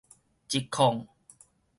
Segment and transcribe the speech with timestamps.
[0.49, 1.07] 揤控